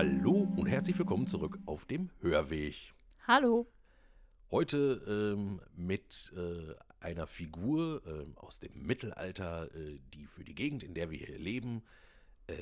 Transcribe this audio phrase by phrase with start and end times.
[0.00, 2.94] Hallo und herzlich willkommen zurück auf dem Hörweg.
[3.26, 3.70] Hallo.
[4.50, 10.84] Heute ähm, mit äh, einer Figur äh, aus dem Mittelalter, äh, die für die Gegend,
[10.84, 11.82] in der wir hier leben,
[12.46, 12.54] äh,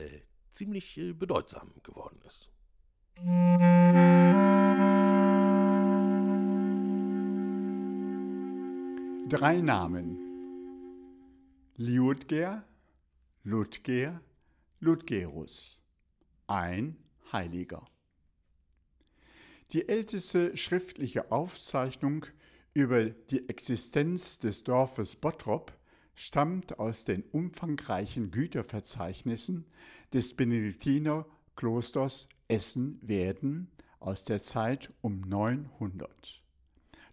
[0.50, 2.50] ziemlich äh, bedeutsam geworden ist.
[9.28, 10.18] Drei Namen.
[11.76, 12.64] Liudger,
[13.44, 14.20] Ludger,
[14.80, 15.80] Ludgerus.
[16.48, 16.96] Ein
[17.32, 17.86] Heiliger.
[19.72, 22.26] Die älteste schriftliche Aufzeichnung
[22.72, 25.76] über die Existenz des Dorfes Bottrop
[26.14, 29.66] stammt aus den umfangreichen Güterverzeichnissen
[30.12, 33.70] des Benediktinerklosters Essen-Werden
[34.00, 36.42] aus der Zeit um 900.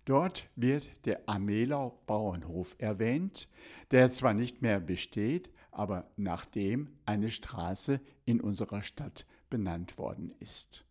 [0.05, 3.50] Dort wird der Ameler Bauernhof erwähnt,
[3.91, 10.85] der zwar nicht mehr besteht, aber nachdem eine Straße in unserer Stadt benannt worden ist.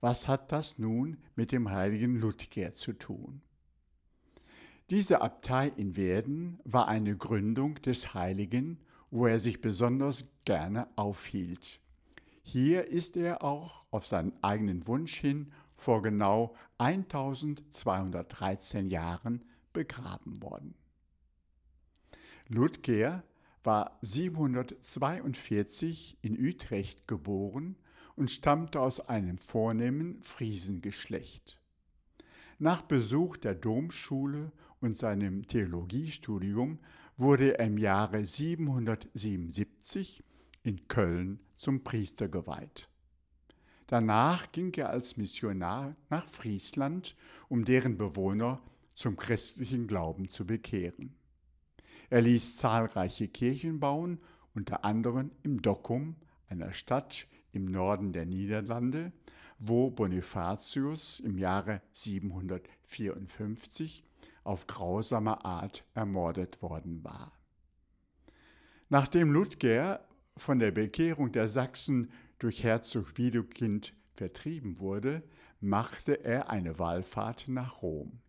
[0.00, 3.42] Was hat das nun mit dem heiligen Ludger zu tun?
[4.90, 8.78] Diese Abtei in Werden war eine Gründung des Heiligen,
[9.10, 11.80] wo er sich besonders gerne aufhielt.
[12.42, 20.74] Hier ist er auch auf seinen eigenen Wunsch hin vor genau 1213 Jahren begraben worden.
[22.48, 23.22] Ludger
[23.68, 27.76] war 742 in Utrecht geboren
[28.16, 31.60] und stammte aus einem vornehmen Friesengeschlecht.
[32.58, 36.78] Nach Besuch der Domschule und seinem Theologiestudium
[37.18, 40.24] wurde er im Jahre 777
[40.62, 42.88] in Köln zum Priester geweiht.
[43.86, 47.16] Danach ging er als Missionar nach Friesland,
[47.50, 48.62] um deren Bewohner
[48.94, 51.17] zum christlichen Glauben zu bekehren.
[52.10, 54.18] Er ließ zahlreiche Kirchen bauen,
[54.54, 56.16] unter anderem im Dokkum,
[56.48, 59.12] einer Stadt im Norden der Niederlande,
[59.58, 64.04] wo Bonifatius im Jahre 754
[64.44, 67.32] auf grausame Art ermordet worden war.
[68.88, 70.00] Nachdem Ludger
[70.36, 75.22] von der Bekehrung der Sachsen durch Herzog Widukind vertrieben wurde,
[75.60, 78.20] machte er eine Wallfahrt nach Rom.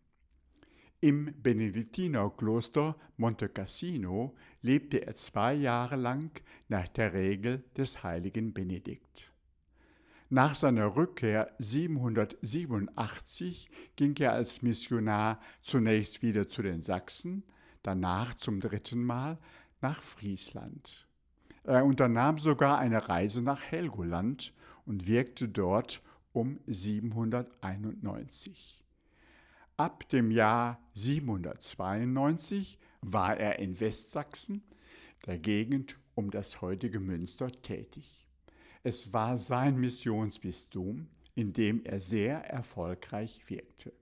[1.01, 6.29] Im Benediktinerkloster Monte Cassino lebte er zwei Jahre lang
[6.67, 9.31] nach der Regel des heiligen Benedikt.
[10.29, 17.43] Nach seiner Rückkehr 787 ging er als Missionar zunächst wieder zu den Sachsen,
[17.81, 19.37] danach zum dritten Mal
[19.79, 21.07] nach Friesland.
[21.63, 24.53] Er unternahm sogar eine Reise nach Helgoland
[24.85, 26.01] und wirkte dort
[26.33, 28.83] um 791.
[29.79, 34.61] Ab dem Jahr 792 war er in Westsachsen,
[35.25, 38.27] der Gegend um das heutige Münster, tätig.
[38.83, 43.93] Es war sein Missionsbistum, in dem er sehr erfolgreich wirkte.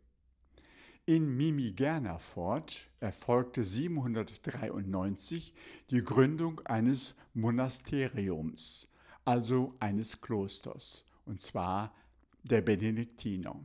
[1.05, 5.53] In Mimigernerfort erfolgte 793
[5.91, 8.89] die Gründung eines Monasteriums,
[9.25, 11.93] also eines Klosters, und zwar
[12.41, 13.63] der Benediktiner.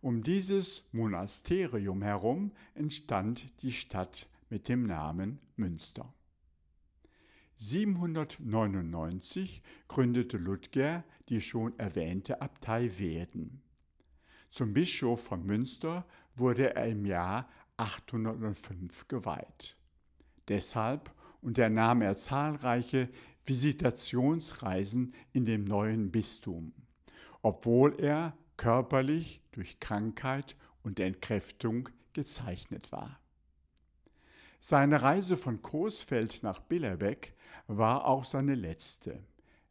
[0.00, 6.14] Um dieses Monasterium herum entstand die Stadt mit dem Namen Münster.
[7.56, 13.62] 799 gründete Ludger die schon erwähnte Abtei Werden.
[14.50, 19.76] Zum Bischof von Münster wurde er im Jahr 805 geweiht.
[20.48, 23.08] Deshalb unternahm er zahlreiche
[23.44, 26.72] Visitationsreisen in dem neuen Bistum,
[27.42, 33.18] obwohl er körperlich durch Krankheit und Entkräftung gezeichnet war.
[34.60, 37.34] Seine Reise von Coesfeld nach Billerbeck
[37.68, 39.22] war auch seine letzte.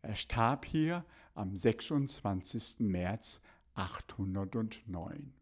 [0.02, 1.06] Er starb hier
[1.36, 2.80] am 26.
[2.80, 3.42] März
[3.76, 5.34] 809.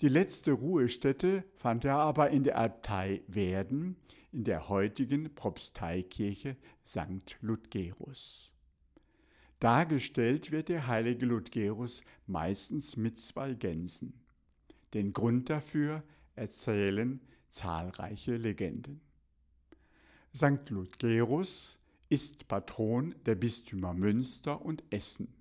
[0.00, 3.96] Die letzte Ruhestätte fand er aber in der Abtei Werden
[4.32, 7.38] in der heutigen Propsteikirche St.
[7.40, 8.55] Ludgerus.
[9.60, 14.12] Dargestellt wird der heilige Ludgerus meistens mit zwei Gänsen.
[14.92, 16.02] Den Grund dafür
[16.34, 19.00] erzählen zahlreiche Legenden.
[20.34, 20.68] St.
[20.68, 21.78] Ludgerus
[22.10, 25.34] ist Patron der Bistümer Münster und Essen.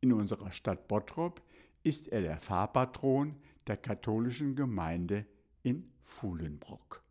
[0.00, 1.40] In unserer Stadt Bottrop
[1.84, 3.36] ist er der Pfarrpatron
[3.66, 5.26] der katholischen Gemeinde
[5.62, 7.02] in Fuhlenbrock.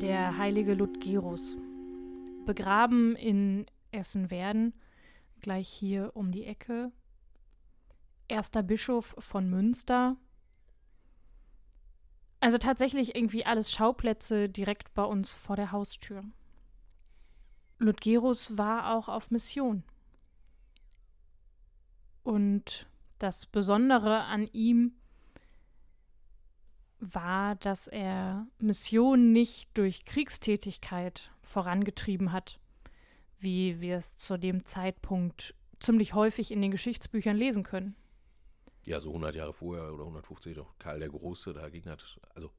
[0.00, 1.56] Der heilige Ludgerus.
[2.44, 4.74] Begraben in Essen-Werden,
[5.40, 6.92] gleich hier um die Ecke.
[8.28, 10.16] Erster Bischof von Münster.
[12.40, 16.24] Also tatsächlich irgendwie alles Schauplätze direkt bei uns vor der Haustür.
[17.78, 19.82] Ludgerus war auch auf Mission.
[22.22, 22.86] Und
[23.18, 24.92] das Besondere an ihm
[26.98, 32.58] war, dass er Missionen nicht durch Kriegstätigkeit vorangetrieben hat,
[33.38, 37.94] wie wir es zu dem Zeitpunkt ziemlich häufig in den Geschichtsbüchern lesen können.
[38.86, 42.50] Ja, so 100 Jahre vorher oder 150, doch Karl der Große dagegen hat, also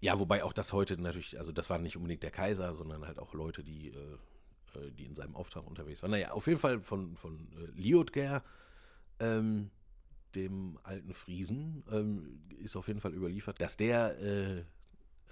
[0.00, 3.18] ja, wobei auch das heute natürlich, also das war nicht unbedingt der Kaiser, sondern halt
[3.18, 6.12] auch Leute, die, äh, äh die in seinem Auftrag unterwegs waren.
[6.12, 8.42] Naja, auf jeden Fall von, von äh, Liotger,
[9.18, 9.70] ähm,
[10.34, 14.58] dem alten Friesen, ähm, ist auf jeden Fall überliefert, dass der äh,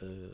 [0.05, 0.31] äh,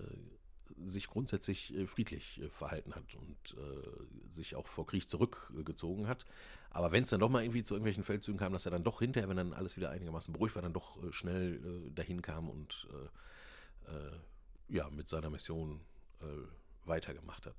[0.86, 6.24] sich grundsätzlich äh, friedlich äh, verhalten hat und äh, sich auch vor Krieg zurückgezogen hat.
[6.70, 8.98] Aber wenn es dann doch mal irgendwie zu irgendwelchen Feldzügen kam, dass er dann doch
[8.98, 12.88] hinterher, wenn dann alles wieder einigermaßen beruhigt war, dann doch äh, schnell dahin kam und
[14.66, 15.78] ja, mit seiner Mission
[16.86, 17.54] weitergemacht hat.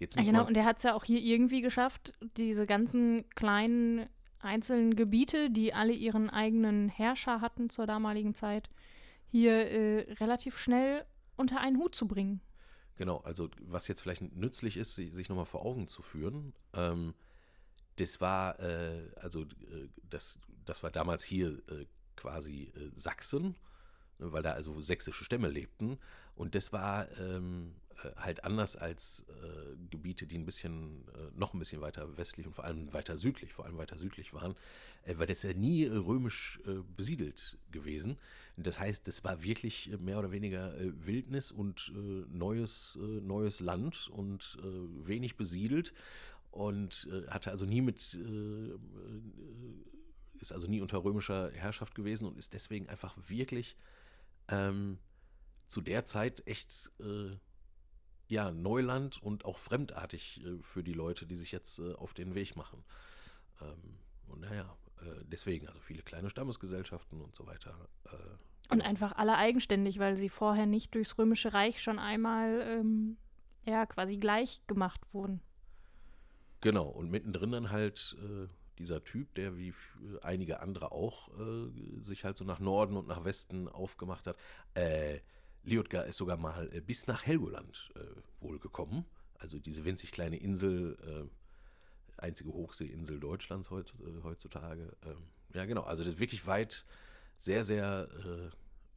[0.00, 4.08] Jetzt ja, genau, und er hat es ja auch hier irgendwie geschafft, diese ganzen kleinen
[4.40, 8.70] einzelnen Gebiete, die alle ihren eigenen Herrscher hatten zur damaligen Zeit,
[9.26, 11.04] hier äh, relativ schnell
[11.36, 12.40] unter einen Hut zu bringen.
[12.96, 17.14] Genau, also was jetzt vielleicht nützlich ist, sich nochmal vor Augen zu führen, ähm,
[18.00, 21.86] das war, äh, also äh, das, das war damals hier äh,
[22.16, 23.56] quasi äh, Sachsen,
[24.18, 25.98] ne, weil da also sächsische Stämme lebten.
[26.34, 31.52] Und das war ähm, äh, halt anders als äh, Gebiete, die ein bisschen, äh, noch
[31.52, 34.54] ein bisschen weiter westlich und vor allem weiter südlich, vor allem weiter südlich waren,
[35.04, 38.18] äh, weil das ja nie äh, römisch äh, besiedelt gewesen.
[38.56, 44.58] Das heißt, das war wirklich mehr oder weniger Wildnis und neues, neues Land und
[45.04, 45.94] wenig besiedelt
[46.50, 48.18] und hatte also nie mit
[50.40, 53.76] ist also nie unter römischer Herrschaft gewesen und ist deswegen einfach wirklich
[54.48, 54.98] ähm,
[55.68, 57.36] zu der Zeit echt äh,
[58.28, 62.34] ja, Neuland und auch fremdartig äh, für die Leute, die sich jetzt äh, auf den
[62.34, 62.84] Weg machen.
[63.60, 63.98] Ähm,
[64.28, 67.74] und naja, äh, deswegen, also viele kleine Stammesgesellschaften und so weiter.
[68.04, 73.16] Äh, und einfach alle eigenständig, weil sie vorher nicht durchs Römische Reich schon einmal ähm,
[73.64, 75.40] ja, quasi gleich gemacht wurden.
[76.60, 78.48] Genau, und mittendrin dann halt äh,
[78.78, 79.72] dieser Typ, der wie
[80.22, 84.36] einige andere auch äh, sich halt so nach Norden und nach Westen aufgemacht hat.
[84.74, 85.20] Äh,
[85.64, 89.04] Liutgar ist sogar mal äh, bis nach Helgoland äh, wohl gekommen.
[89.38, 94.96] Also diese winzig kleine Insel, äh, einzige Hochseeinsel Deutschlands äh, heutzutage.
[95.04, 95.22] Ähm,
[95.54, 95.82] ja, genau.
[95.82, 96.84] Also das ist wirklich weit,
[97.38, 98.50] sehr, sehr äh,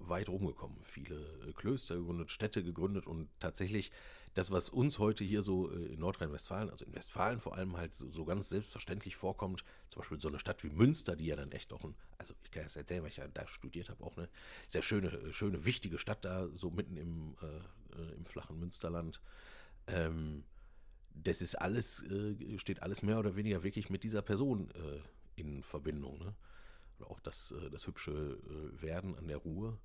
[0.07, 0.77] weit rumgekommen.
[0.81, 1.15] Viele
[1.47, 3.91] äh, Klöster gegründet, Städte gegründet und tatsächlich
[4.33, 7.93] das, was uns heute hier so äh, in Nordrhein-Westfalen, also in Westfalen vor allem halt
[7.93, 11.73] so, ganz selbstverständlich vorkommt, zum Beispiel so eine Stadt wie Münster, die ja dann echt
[11.73, 14.29] auch ein, also ich kann es erzählen, weil ich ja da studiert habe, auch eine
[14.67, 19.21] sehr schöne, äh, schöne, wichtige Stadt da, so mitten im, äh, im flachen Münsterland.
[19.87, 20.45] Ähm,
[21.13, 25.01] das ist alles, äh, steht alles mehr oder weniger wirklich mit dieser Person äh,
[25.35, 26.19] in Verbindung.
[26.19, 26.33] Ne?
[26.99, 28.37] Oder auch das, das hübsche
[28.79, 29.79] Werden an der Ruhr.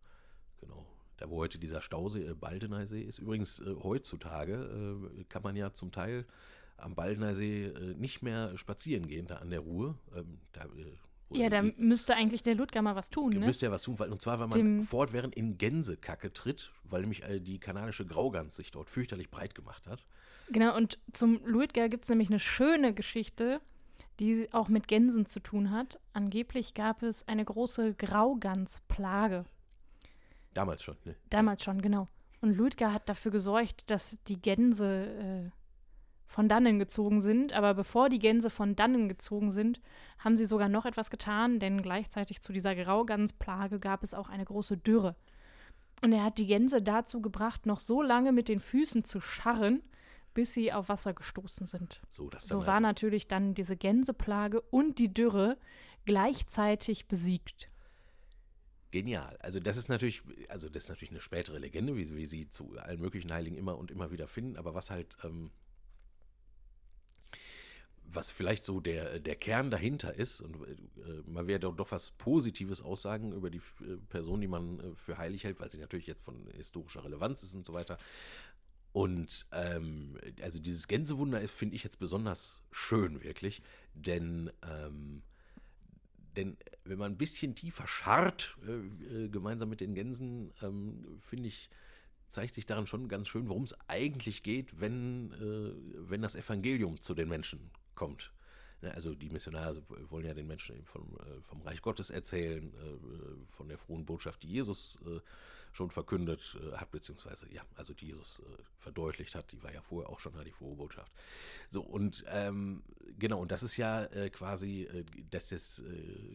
[0.60, 0.86] Genau
[1.16, 3.18] da wo heute dieser Stausee, äh, Baldeneysee ist.
[3.18, 6.26] Übrigens, äh, heutzutage äh, kann man ja zum Teil
[6.76, 9.98] am Baldeneysee äh, nicht mehr spazieren gehen, da an der Ruhr.
[10.14, 10.96] Ähm, da, äh,
[11.30, 13.46] ja, da müsste eigentlich der Ludger mal was tun, ne?
[13.46, 17.00] Müsste ja was tun, weil, und zwar, weil man Dem fortwährend in Gänsekacke tritt, weil
[17.00, 20.06] nämlich äh, die kanadische Graugans sich dort fürchterlich breit gemacht hat.
[20.50, 23.60] Genau, und zum Ludger gibt es nämlich eine schöne Geschichte,
[24.20, 25.98] die auch mit Gänsen zu tun hat.
[26.12, 29.46] Angeblich gab es eine große Graugansplage.
[30.56, 31.14] Damals schon, ne?
[31.30, 32.08] Damals schon, genau.
[32.40, 35.50] Und Ludger hat dafür gesorgt, dass die Gänse äh,
[36.26, 37.52] von dannen gezogen sind.
[37.52, 39.80] Aber bevor die Gänse von dannen gezogen sind,
[40.18, 44.44] haben sie sogar noch etwas getan, denn gleichzeitig zu dieser Graugansplage gab es auch eine
[44.44, 45.16] große Dürre.
[46.02, 49.82] Und er hat die Gänse dazu gebracht, noch so lange mit den Füßen zu scharren,
[50.34, 52.02] bis sie auf Wasser gestoßen sind.
[52.10, 55.56] So, so war natürlich dann diese Gänseplage und die Dürre
[56.04, 57.70] gleichzeitig besiegt.
[58.96, 59.36] Genial.
[59.40, 62.78] Also das ist natürlich, also das ist natürlich eine spätere Legende, wie, wie sie zu
[62.78, 65.50] allen möglichen Heiligen immer und immer wieder finden, aber was halt, ähm,
[68.06, 72.12] was vielleicht so der, der Kern dahinter ist, und äh, man werde doch, doch was
[72.12, 76.06] Positives aussagen über die äh, Person, die man äh, für heilig hält, weil sie natürlich
[76.06, 77.98] jetzt von historischer Relevanz ist und so weiter.
[78.92, 83.60] Und ähm, also dieses Gänsewunder ist, finde ich jetzt besonders schön, wirklich,
[83.92, 85.22] denn ähm,
[86.36, 91.48] denn wenn man ein bisschen tiefer scharrt, äh, äh, gemeinsam mit den Gänsen, ähm, finde
[91.48, 91.70] ich,
[92.28, 97.00] zeigt sich daran schon ganz schön, worum es eigentlich geht, wenn, äh, wenn das Evangelium
[97.00, 98.32] zu den Menschen kommt.
[98.82, 103.50] Ne, also die Missionare wollen ja den Menschen vom, äh, vom Reich Gottes erzählen, äh,
[103.50, 105.20] von der frohen Botschaft, die Jesus äh,
[105.76, 108.40] schon verkündet hat, beziehungsweise ja, also die Jesus
[108.78, 111.12] verdeutlicht hat, die war ja vorher auch schon da, die frohe Botschaft.
[111.70, 112.82] So, und ähm,
[113.18, 114.88] genau, und das ist ja quasi,
[115.30, 115.82] dass es,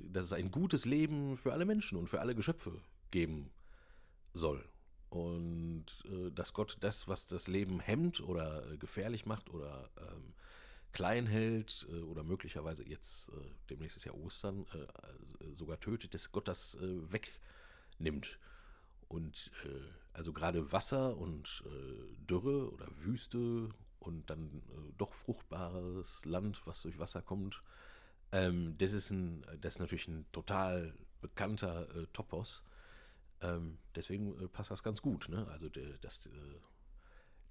[0.09, 3.49] dass es ein gutes Leben für alle Menschen und für alle Geschöpfe geben
[4.33, 4.63] soll.
[5.09, 5.85] Und
[6.33, 10.33] dass Gott das, was das Leben hemmt oder gefährlich macht oder ähm,
[10.91, 13.31] klein hält äh, oder möglicherweise jetzt äh,
[13.69, 18.39] demnächst ist ja Ostern äh, äh sogar tötet, dass Gott das äh, wegnimmt.
[19.11, 19.69] Und äh,
[20.13, 21.63] also gerade Wasser und
[22.29, 24.61] Dürre oder Wüste und dann
[24.97, 27.63] doch fruchtbares Land, was durch Wasser kommt,
[28.33, 32.63] ähm, das ist ein, das ist natürlich ein total bekannter Topos.
[33.41, 35.29] Ähm, deswegen passt das ganz gut.
[35.29, 35.47] Ne?
[35.47, 36.27] Also der, das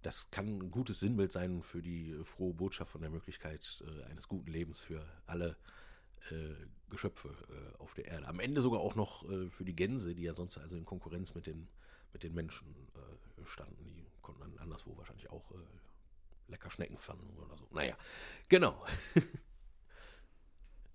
[0.03, 4.05] das kann ein gutes Sinnbild sein für die äh, frohe Botschaft von der Möglichkeit äh,
[4.05, 5.57] eines guten Lebens für alle
[6.31, 6.55] äh,
[6.89, 8.27] Geschöpfe äh, auf der Erde.
[8.27, 11.35] Am Ende sogar auch noch äh, für die Gänse, die ja sonst also in Konkurrenz
[11.35, 11.69] mit den,
[12.13, 13.85] mit den Menschen äh, standen.
[13.85, 15.53] Die konnten dann anderswo wahrscheinlich auch
[16.49, 17.67] lecker Schnecken fangen oder so.
[17.71, 17.97] Naja,
[18.49, 18.85] genau.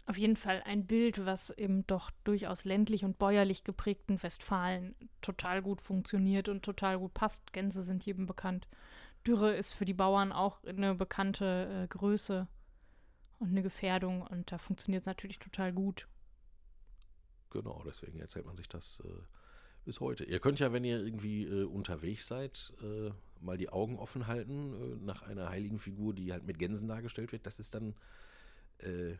[0.08, 5.64] Auf jeden Fall ein Bild, was im doch durchaus ländlich und bäuerlich geprägten Westfalen total
[5.64, 7.54] gut funktioniert und total gut passt.
[7.54, 8.68] Gänse sind jedem bekannt.
[9.26, 12.48] Dürre ist für die Bauern auch eine bekannte äh, Größe
[13.40, 16.08] und eine Gefährdung und da funktioniert es natürlich total gut.
[17.50, 19.10] Genau, deswegen erzählt man sich das äh,
[19.86, 20.26] bis heute.
[20.26, 24.74] Ihr könnt ja, wenn ihr irgendwie äh, unterwegs seid, äh, mal die Augen offen halten
[24.74, 27.46] äh, nach einer heiligen Figur, die halt mit Gänsen dargestellt wird.
[27.46, 27.96] Das ist dann
[28.80, 29.16] äh,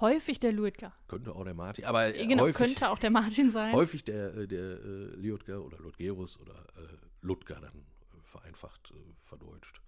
[0.00, 0.92] Häufig der Luitger.
[1.06, 3.72] Könnte auch der Martin, aber genau, häufig, könnte auch der Martin sein.
[3.72, 7.86] Häufig der, der äh, Liutger oder Ludgerus oder äh, Ludger dann
[8.22, 9.80] vereinfacht äh, verdeutscht.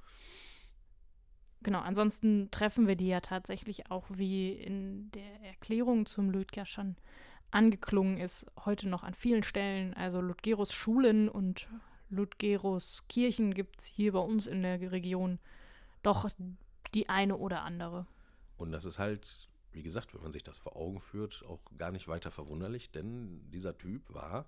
[1.63, 6.97] Genau, ansonsten treffen wir die ja tatsächlich auch, wie in der Erklärung zum Ludger schon
[7.51, 9.95] angeklungen ist, heute noch an vielen Stellen.
[9.95, 11.69] Also Ludgerus Schulen und
[12.09, 15.39] Ludgerus Kirchen gibt es hier bei uns in der Region
[16.03, 16.29] doch
[16.95, 18.07] die eine oder andere.
[18.57, 21.91] Und das ist halt, wie gesagt, wenn man sich das vor Augen führt, auch gar
[21.91, 24.47] nicht weiter verwunderlich, denn dieser Typ war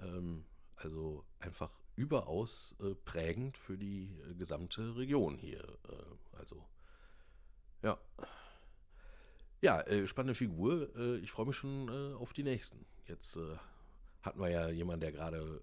[0.00, 0.44] ähm,
[0.76, 5.62] also einfach überaus äh, prägend für die äh, gesamte Region hier.
[5.88, 6.66] Äh, also,
[7.82, 7.98] ja.
[9.62, 10.94] Ja, äh, spannende Figur.
[10.96, 12.86] Äh, ich freue mich schon äh, auf die nächsten.
[13.06, 13.38] Jetzt
[14.22, 15.60] hatten wir ja jemanden, der gerade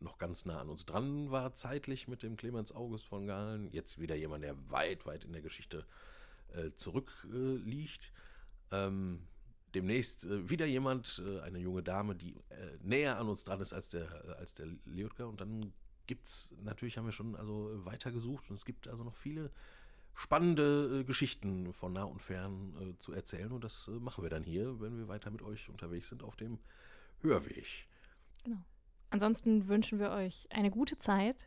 [0.00, 3.70] noch ganz nah an uns dran war, zeitlich mit dem Clemens August von Galen.
[3.72, 5.86] Jetzt wieder jemand, der weit, weit in der Geschichte
[6.76, 8.12] zurückliegt.
[8.70, 9.26] Ähm,
[9.74, 13.72] demnächst äh, wieder jemand, äh, eine junge Dame, die äh, näher an uns dran ist
[13.72, 15.24] als der, äh, als der Leotka.
[15.24, 15.72] Und dann
[16.06, 19.50] gibt es, natürlich haben wir schon also weitergesucht und es gibt also noch viele
[20.18, 23.52] spannende äh, Geschichten von nah und fern äh, zu erzählen.
[23.52, 26.58] Und das machen wir dann hier, wenn wir weiter mit euch unterwegs sind auf dem
[27.20, 27.86] Hörweg.
[28.42, 28.58] Genau.
[29.10, 31.46] Ansonsten wünschen wir euch eine gute Zeit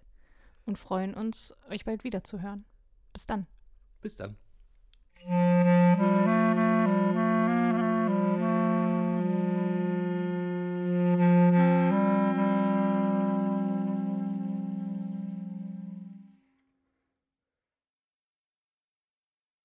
[0.65, 2.63] und freuen uns, euch bald wieder zu hören.
[3.11, 3.45] Bis dann.
[4.01, 4.37] Bis dann.